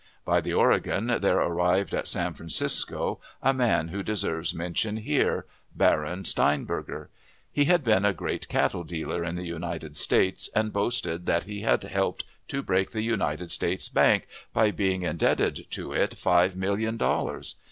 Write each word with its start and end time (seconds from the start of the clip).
By 0.25 0.41
the 0.41 0.51
Oregon 0.55 1.17
there 1.21 1.37
arrived 1.37 1.93
at 1.93 2.07
San 2.07 2.33
Francisco 2.33 3.19
a 3.43 3.53
man 3.53 3.89
who 3.89 4.01
deserves 4.01 4.51
mention 4.51 4.97
here 4.97 5.45
Baron 5.75 6.25
Steinberger. 6.25 7.09
He 7.51 7.65
had 7.65 7.83
been 7.83 8.03
a 8.03 8.11
great 8.11 8.49
cattle 8.49 8.83
dealer 8.83 9.23
in 9.23 9.35
the 9.35 9.45
United 9.45 9.95
States, 9.95 10.49
and 10.55 10.73
boasted 10.73 11.27
that 11.27 11.43
he 11.43 11.61
had 11.61 11.83
helped 11.83 12.23
to 12.47 12.63
break 12.63 12.89
the 12.93 13.03
United 13.03 13.51
States 13.51 13.89
Bank, 13.89 14.27
by 14.55 14.71
being 14.71 15.03
indebted 15.03 15.67
to 15.69 15.93
it 15.93 16.15
five 16.15 16.55
million 16.55 16.97
dollars! 16.97 17.57